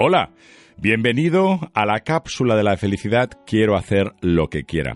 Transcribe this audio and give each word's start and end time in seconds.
Hola, 0.00 0.30
bienvenido 0.76 1.58
a 1.74 1.84
la 1.84 1.98
cápsula 2.04 2.54
de 2.54 2.62
la 2.62 2.76
felicidad 2.76 3.30
Quiero 3.44 3.74
hacer 3.76 4.12
lo 4.20 4.48
que 4.48 4.62
quiera. 4.62 4.94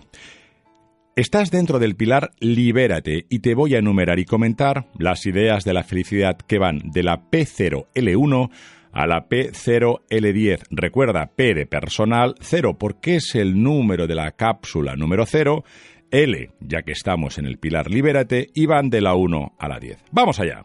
Estás 1.17 1.51
dentro 1.51 1.77
del 1.77 1.97
pilar 1.97 2.31
Libérate 2.39 3.25
y 3.29 3.39
te 3.39 3.53
voy 3.53 3.75
a 3.75 3.79
enumerar 3.79 4.19
y 4.19 4.23
comentar 4.23 4.87
las 4.97 5.25
ideas 5.25 5.65
de 5.65 5.73
la 5.73 5.83
felicidad 5.83 6.37
que 6.37 6.57
van 6.57 6.79
de 6.93 7.03
la 7.03 7.29
P0L1 7.29 8.49
a 8.93 9.05
la 9.05 9.27
P0L10. 9.27 10.67
Recuerda, 10.71 11.31
P 11.35 11.53
de 11.53 11.65
personal, 11.65 12.35
0 12.39 12.77
porque 12.79 13.15
es 13.17 13.35
el 13.35 13.61
número 13.61 14.07
de 14.07 14.15
la 14.15 14.31
cápsula 14.31 14.95
número 14.95 15.25
0, 15.25 15.65
L, 16.11 16.51
ya 16.61 16.83
que 16.83 16.93
estamos 16.93 17.37
en 17.39 17.45
el 17.45 17.57
pilar 17.57 17.91
Libérate, 17.91 18.51
y 18.53 18.67
van 18.67 18.89
de 18.89 19.01
la 19.01 19.15
1 19.15 19.55
a 19.59 19.67
la 19.67 19.79
10. 19.79 19.97
Vamos 20.13 20.39
allá. 20.39 20.63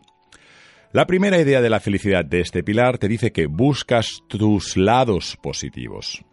La 0.91 1.07
primera 1.07 1.39
idea 1.39 1.61
de 1.61 1.69
la 1.69 1.81
felicidad 1.81 2.25
de 2.25 2.41
este 2.41 2.63
pilar 2.63 2.97
te 2.97 3.09
dice 3.09 3.31
que 3.31 3.45
buscas 3.45 4.23
tus 4.27 4.75
lados 4.79 5.37
positivos. 5.43 6.25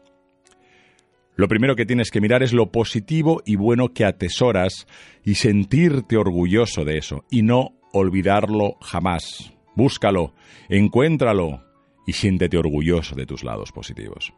Lo 1.36 1.50
primero 1.50 1.76
que 1.76 1.86
tienes 1.86 2.10
que 2.10 2.22
mirar 2.22 2.42
es 2.42 2.54
lo 2.54 2.72
positivo 2.72 3.42
y 3.46 3.58
bueno 3.58 3.92
que 3.94 4.06
atesoras 4.06 4.88
y 5.26 5.36
sentirte 5.36 6.16
orgulloso 6.16 6.86
de 6.86 6.98
eso 6.98 7.26
y 7.30 7.42
no 7.42 7.72
olvidarlo 7.92 8.78
jamás. 8.80 9.52
Búscalo, 9.76 10.34
encuéntralo 10.70 11.62
y 12.08 12.14
siéntete 12.14 12.58
orgulloso 12.58 13.14
de 13.14 13.26
tus 13.26 13.44
lados 13.44 13.74
positivos. 13.74 14.34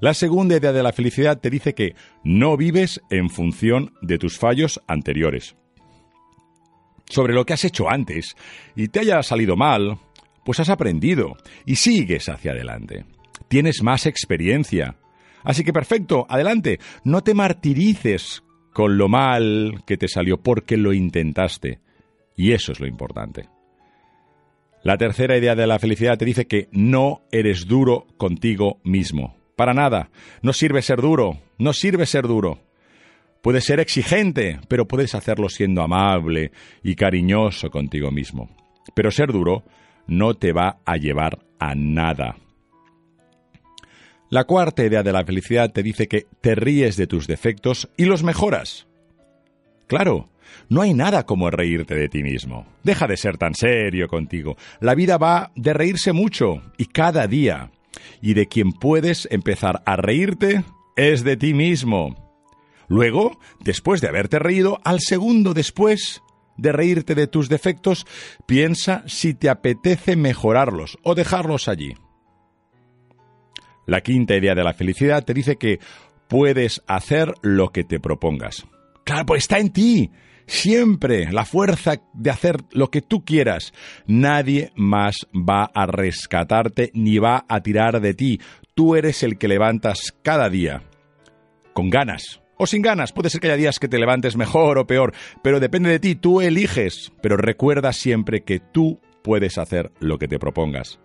La 0.00 0.14
segunda 0.14 0.56
idea 0.56 0.72
de 0.72 0.82
la 0.82 0.94
felicidad 0.94 1.38
te 1.38 1.50
dice 1.50 1.74
que 1.74 1.94
no 2.24 2.56
vives 2.56 3.02
en 3.10 3.28
función 3.28 3.92
de 4.00 4.16
tus 4.16 4.38
fallos 4.38 4.80
anteriores 4.86 5.54
sobre 7.10 7.34
lo 7.34 7.44
que 7.44 7.52
has 7.52 7.64
hecho 7.64 7.90
antes 7.90 8.36
y 8.74 8.88
te 8.88 9.00
haya 9.00 9.22
salido 9.22 9.56
mal, 9.56 9.98
pues 10.44 10.60
has 10.60 10.70
aprendido 10.70 11.36
y 11.66 11.76
sigues 11.76 12.28
hacia 12.28 12.52
adelante. 12.52 13.04
Tienes 13.48 13.82
más 13.82 14.06
experiencia. 14.06 14.96
Así 15.42 15.64
que 15.64 15.72
perfecto, 15.72 16.26
adelante, 16.28 16.78
no 17.04 17.22
te 17.22 17.34
martirices 17.34 18.42
con 18.72 18.96
lo 18.96 19.08
mal 19.08 19.82
que 19.86 19.96
te 19.96 20.08
salió 20.08 20.38
porque 20.38 20.76
lo 20.76 20.92
intentaste. 20.92 21.80
Y 22.36 22.52
eso 22.52 22.72
es 22.72 22.80
lo 22.80 22.86
importante. 22.86 23.48
La 24.82 24.96
tercera 24.96 25.36
idea 25.36 25.54
de 25.54 25.66
la 25.66 25.78
felicidad 25.78 26.16
te 26.16 26.24
dice 26.24 26.46
que 26.46 26.68
no 26.72 27.22
eres 27.32 27.66
duro 27.66 28.06
contigo 28.16 28.80
mismo. 28.82 29.36
Para 29.56 29.74
nada. 29.74 30.10
No 30.40 30.54
sirve 30.54 30.80
ser 30.80 31.02
duro. 31.02 31.38
No 31.58 31.74
sirve 31.74 32.06
ser 32.06 32.26
duro. 32.26 32.60
Puedes 33.42 33.64
ser 33.64 33.80
exigente, 33.80 34.60
pero 34.68 34.86
puedes 34.86 35.14
hacerlo 35.14 35.48
siendo 35.48 35.82
amable 35.82 36.52
y 36.82 36.94
cariñoso 36.94 37.70
contigo 37.70 38.10
mismo. 38.10 38.50
Pero 38.94 39.10
ser 39.10 39.32
duro 39.32 39.64
no 40.06 40.34
te 40.34 40.52
va 40.52 40.80
a 40.84 40.96
llevar 40.96 41.38
a 41.58 41.74
nada. 41.74 42.36
La 44.28 44.44
cuarta 44.44 44.84
idea 44.84 45.02
de 45.02 45.12
la 45.12 45.24
felicidad 45.24 45.72
te 45.72 45.82
dice 45.82 46.06
que 46.06 46.26
te 46.40 46.54
ríes 46.54 46.96
de 46.96 47.06
tus 47.06 47.26
defectos 47.26 47.88
y 47.96 48.04
los 48.04 48.22
mejoras. 48.22 48.86
Claro, 49.86 50.28
no 50.68 50.82
hay 50.82 50.94
nada 50.94 51.24
como 51.24 51.50
reírte 51.50 51.94
de 51.94 52.08
ti 52.08 52.22
mismo. 52.22 52.66
Deja 52.84 53.06
de 53.06 53.16
ser 53.16 53.38
tan 53.38 53.54
serio 53.54 54.06
contigo. 54.06 54.56
La 54.80 54.94
vida 54.94 55.18
va 55.18 55.50
de 55.56 55.72
reírse 55.72 56.12
mucho 56.12 56.62
y 56.76 56.86
cada 56.86 57.26
día. 57.26 57.72
Y 58.20 58.34
de 58.34 58.46
quien 58.46 58.72
puedes 58.72 59.26
empezar 59.32 59.82
a 59.84 59.96
reírte 59.96 60.62
es 60.96 61.24
de 61.24 61.36
ti 61.36 61.54
mismo. 61.54 62.29
Luego, 62.90 63.38
después 63.60 64.00
de 64.00 64.08
haberte 64.08 64.40
reído, 64.40 64.80
al 64.84 64.98
segundo 64.98 65.54
después 65.54 66.22
de 66.56 66.72
reírte 66.72 67.14
de 67.14 67.28
tus 67.28 67.48
defectos, 67.48 68.04
piensa 68.46 69.04
si 69.06 69.32
te 69.32 69.48
apetece 69.48 70.16
mejorarlos 70.16 70.98
o 71.04 71.14
dejarlos 71.14 71.68
allí. 71.68 71.94
La 73.86 74.00
quinta 74.00 74.36
idea 74.36 74.56
de 74.56 74.64
la 74.64 74.74
felicidad 74.74 75.24
te 75.24 75.34
dice 75.34 75.54
que 75.54 75.78
puedes 76.28 76.82
hacer 76.88 77.32
lo 77.42 77.68
que 77.68 77.84
te 77.84 78.00
propongas. 78.00 78.66
Claro, 79.04 79.24
pues 79.24 79.44
está 79.44 79.60
en 79.60 79.72
ti. 79.72 80.10
Siempre 80.46 81.30
la 81.30 81.44
fuerza 81.44 82.02
de 82.12 82.30
hacer 82.30 82.56
lo 82.72 82.90
que 82.90 83.02
tú 83.02 83.24
quieras. 83.24 83.72
Nadie 84.08 84.72
más 84.74 85.28
va 85.32 85.70
a 85.72 85.86
rescatarte 85.86 86.90
ni 86.92 87.18
va 87.18 87.44
a 87.48 87.60
tirar 87.60 88.00
de 88.00 88.14
ti. 88.14 88.40
Tú 88.74 88.96
eres 88.96 89.22
el 89.22 89.38
que 89.38 89.46
levantas 89.46 90.12
cada 90.24 90.50
día. 90.50 90.82
Con 91.72 91.88
ganas, 91.88 92.40
o 92.60 92.66
sin 92.66 92.82
ganas. 92.82 93.12
Puede 93.12 93.30
ser 93.30 93.40
que 93.40 93.46
haya 93.46 93.56
días 93.56 93.78
que 93.78 93.88
te 93.88 93.98
levantes 93.98 94.36
mejor 94.36 94.76
o 94.76 94.86
peor, 94.86 95.14
pero 95.42 95.60
depende 95.60 95.88
de 95.88 95.98
ti, 95.98 96.14
tú 96.14 96.42
eliges. 96.42 97.10
Pero 97.22 97.38
recuerda 97.38 97.94
siempre 97.94 98.42
que 98.42 98.60
tú 98.60 99.00
puedes 99.22 99.56
hacer 99.56 99.90
lo 99.98 100.18
que 100.18 100.28
te 100.28 100.38
propongas. 100.38 101.00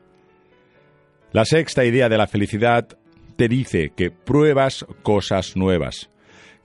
La 1.31 1.45
sexta 1.45 1.85
idea 1.85 2.09
de 2.09 2.17
la 2.17 2.27
felicidad 2.27 2.97
te 3.37 3.47
dice 3.47 3.93
que 3.95 4.11
pruebas 4.11 4.85
cosas 5.01 5.55
nuevas. 5.55 6.09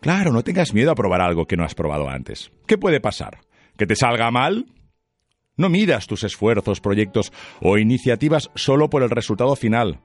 Claro, 0.00 0.32
no 0.32 0.42
tengas 0.42 0.74
miedo 0.74 0.90
a 0.90 0.96
probar 0.96 1.20
algo 1.20 1.46
que 1.46 1.56
no 1.56 1.64
has 1.64 1.76
probado 1.76 2.08
antes. 2.08 2.50
¿Qué 2.66 2.76
puede 2.76 3.00
pasar? 3.00 3.38
¿Que 3.76 3.86
te 3.86 3.94
salga 3.94 4.32
mal? 4.32 4.66
No 5.56 5.68
midas 5.68 6.08
tus 6.08 6.24
esfuerzos, 6.24 6.80
proyectos 6.80 7.32
o 7.60 7.78
iniciativas 7.78 8.50
solo 8.56 8.90
por 8.90 9.04
el 9.04 9.10
resultado 9.10 9.54
final. 9.54 10.00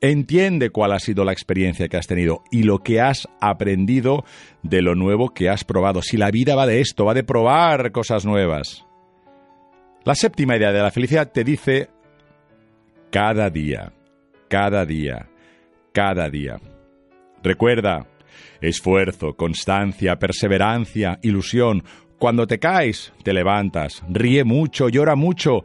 Entiende 0.00 0.70
cuál 0.70 0.92
ha 0.92 1.00
sido 1.00 1.24
la 1.24 1.32
experiencia 1.32 1.88
que 1.88 1.96
has 1.96 2.06
tenido 2.06 2.44
y 2.52 2.62
lo 2.62 2.78
que 2.78 3.00
has 3.00 3.28
aprendido 3.40 4.24
de 4.62 4.80
lo 4.80 4.94
nuevo 4.94 5.30
que 5.30 5.48
has 5.48 5.64
probado. 5.64 6.02
Si 6.02 6.16
la 6.16 6.30
vida 6.30 6.54
va 6.54 6.66
de 6.66 6.80
esto, 6.80 7.04
va 7.04 7.14
de 7.14 7.24
probar 7.24 7.90
cosas 7.90 8.24
nuevas. 8.24 8.86
La 10.04 10.14
séptima 10.14 10.56
idea 10.56 10.72
de 10.72 10.80
la 10.80 10.92
felicidad 10.92 11.32
te 11.32 11.42
dice 11.42 11.88
cada 13.10 13.50
día, 13.50 13.92
cada 14.48 14.86
día, 14.86 15.28
cada 15.92 16.30
día. 16.30 16.60
Recuerda, 17.42 18.06
esfuerzo, 18.60 19.34
constancia, 19.34 20.16
perseverancia, 20.16 21.18
ilusión. 21.22 21.82
Cuando 22.18 22.46
te 22.46 22.58
caes, 22.58 23.12
te 23.24 23.32
levantas, 23.32 24.04
ríe 24.08 24.44
mucho, 24.44 24.88
llora 24.88 25.16
mucho, 25.16 25.64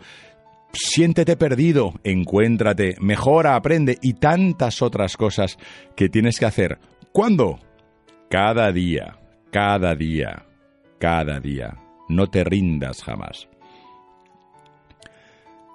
siéntete 0.73 1.37
perdido, 1.37 1.93
encuéntrate, 2.03 2.95
mejora, 2.99 3.55
aprende 3.55 3.97
y 4.01 4.13
tantas 4.13 4.81
otras 4.81 5.15
cosas 5.15 5.57
que 5.95 6.09
tienes 6.09 6.39
que 6.39 6.45
hacer. 6.45 6.79
¿Cuándo? 7.11 7.59
Cada 8.29 8.71
día, 8.71 9.19
cada 9.51 9.95
día, 9.95 10.45
cada 10.99 11.39
día. 11.39 11.77
No 12.09 12.27
te 12.27 12.43
rindas 12.43 13.03
jamás. 13.03 13.47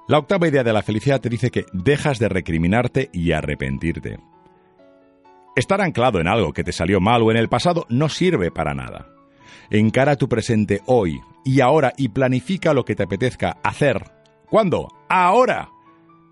La 0.08 0.18
octava 0.18 0.48
idea 0.48 0.64
de 0.64 0.72
la 0.72 0.82
felicidad 0.82 1.20
te 1.20 1.28
dice 1.28 1.50
que 1.50 1.66
dejas 1.72 2.18
de 2.18 2.28
recriminarte 2.28 3.08
y 3.12 3.32
arrepentirte. 3.32 4.18
Estar 5.54 5.80
anclado 5.80 6.20
en 6.20 6.28
algo 6.28 6.52
que 6.52 6.64
te 6.64 6.72
salió 6.72 7.00
mal 7.00 7.22
o 7.22 7.30
en 7.30 7.36
el 7.36 7.48
pasado 7.48 7.86
no 7.88 8.08
sirve 8.08 8.50
para 8.50 8.74
nada. 8.74 9.06
Encara 9.70 10.16
tu 10.16 10.28
presente 10.28 10.80
hoy 10.86 11.20
y 11.44 11.60
ahora 11.60 11.92
y 11.96 12.08
planifica 12.08 12.72
lo 12.72 12.84
que 12.84 12.94
te 12.94 13.02
apetezca 13.02 13.58
hacer 13.62 14.17
¿Cuándo? 14.50 14.88
Ahora. 15.08 15.70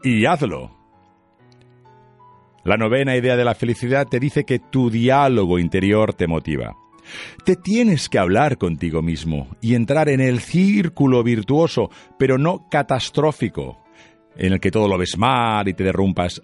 Y 0.02 0.24
hazlo. 0.26 0.70
La 2.64 2.76
novena 2.76 3.16
idea 3.16 3.36
de 3.36 3.44
la 3.44 3.54
felicidad 3.54 4.08
te 4.08 4.18
dice 4.18 4.44
que 4.44 4.58
tu 4.58 4.90
diálogo 4.90 5.58
interior 5.58 6.14
te 6.14 6.26
motiva. 6.26 6.76
Te 7.44 7.54
tienes 7.54 8.08
que 8.08 8.18
hablar 8.18 8.58
contigo 8.58 9.02
mismo 9.02 9.48
y 9.60 9.74
entrar 9.74 10.08
en 10.08 10.20
el 10.20 10.40
círculo 10.40 11.22
virtuoso, 11.22 11.90
pero 12.18 12.38
no 12.38 12.68
catastrófico, 12.68 13.78
en 14.36 14.54
el 14.54 14.60
que 14.60 14.72
todo 14.72 14.88
lo 14.88 14.98
ves 14.98 15.16
mal 15.16 15.68
y 15.68 15.74
te 15.74 15.84
derrumpas. 15.84 16.42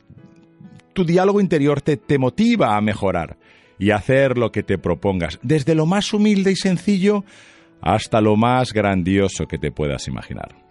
Tu 0.93 1.05
diálogo 1.05 1.41
interior 1.41 1.81
te, 1.81 1.97
te 1.97 2.19
motiva 2.19 2.77
a 2.77 2.81
mejorar 2.81 3.37
y 3.79 3.91
a 3.91 3.97
hacer 3.97 4.39
lo 4.39 4.53
que 4.53 4.63
te 4.63 4.79
propongas, 4.79 5.41
desde 5.43 5.75
lo 5.75 5.87
más 5.87 6.13
humilde 6.13 6.53
y 6.53 6.57
sencillo 6.57 7.25
hasta 7.81 8.21
lo 8.21 8.37
más 8.37 8.73
grandioso 8.73 9.47
que 9.47 9.59
te 9.59 9.73
puedas 9.73 10.07
imaginar. 10.07 10.62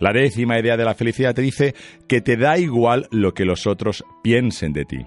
La 0.00 0.12
décima 0.12 0.58
idea 0.58 0.76
de 0.76 0.84
la 0.84 0.94
felicidad 0.94 1.34
te 1.34 1.42
dice 1.42 1.74
que 2.06 2.20
te 2.20 2.36
da 2.36 2.58
igual 2.58 3.08
lo 3.10 3.34
que 3.34 3.44
los 3.44 3.66
otros 3.66 4.04
piensen 4.22 4.72
de 4.72 4.84
ti. 4.84 5.06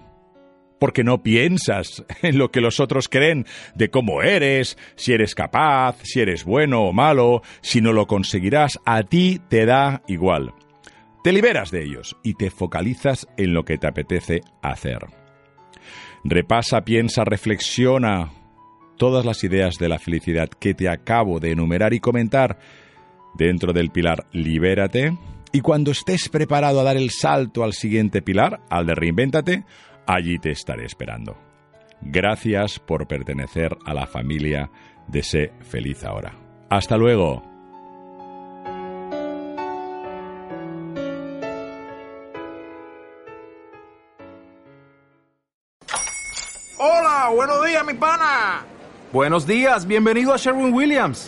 porque 0.79 1.03
no 1.03 1.21
piensas 1.21 2.03
en 2.23 2.39
lo 2.39 2.49
que 2.49 2.59
los 2.59 2.79
otros 2.79 3.07
creen 3.07 3.45
de 3.75 3.91
cómo 3.91 4.23
eres, 4.23 4.79
si 4.95 5.13
eres 5.13 5.35
capaz, 5.35 5.97
si 6.01 6.21
eres 6.21 6.43
bueno 6.43 6.81
o 6.85 6.91
malo, 6.91 7.43
si 7.61 7.81
no 7.81 7.93
lo 7.93 8.07
conseguirás, 8.07 8.79
a 8.83 9.03
ti 9.03 9.39
te 9.47 9.67
da 9.67 10.01
igual. 10.07 10.55
Te 11.23 11.33
liberas 11.33 11.69
de 11.69 11.83
ellos 11.83 12.17
y 12.23 12.33
te 12.33 12.49
focalizas 12.49 13.27
en 13.37 13.53
lo 13.53 13.63
que 13.63 13.77
te 13.77 13.85
apetece 13.85 14.41
hacer. 14.63 15.05
Repasa, 16.23 16.81
piensa, 16.81 17.25
reflexiona 17.25 18.31
todas 18.97 19.23
las 19.23 19.43
ideas 19.43 19.77
de 19.77 19.87
la 19.87 19.99
felicidad 19.99 20.49
que 20.49 20.73
te 20.73 20.89
acabo 20.89 21.39
de 21.39 21.51
enumerar 21.51 21.93
y 21.93 21.99
comentar 21.99 22.57
dentro 23.35 23.73
del 23.73 23.89
pilar 23.89 24.25
Libérate. 24.31 25.17
Y 25.51 25.61
cuando 25.61 25.91
estés 25.91 26.29
preparado 26.29 26.79
a 26.79 26.83
dar 26.83 26.97
el 26.97 27.09
salto 27.09 27.63
al 27.63 27.73
siguiente 27.73 28.21
pilar, 28.21 28.61
al 28.69 28.85
de 28.85 28.95
Reinvéntate, 28.95 29.65
allí 30.07 30.39
te 30.39 30.51
estaré 30.51 30.85
esperando. 30.85 31.37
Gracias 32.01 32.79
por 32.79 33.07
pertenecer 33.07 33.77
a 33.85 33.93
la 33.93 34.07
familia 34.07 34.71
de 35.07 35.23
Sé 35.23 35.51
Feliz 35.61 36.03
Ahora. 36.03 36.33
Hasta 36.69 36.97
luego. 36.97 37.43
Hola, 46.77 47.29
buenos 47.35 47.65
días, 47.65 47.85
mi 47.85 47.93
pana. 47.93 48.65
Buenos 49.11 49.45
días, 49.45 49.85
bienvenido 49.85 50.33
a 50.33 50.37
Sherwin 50.37 50.73
Williams. 50.73 51.27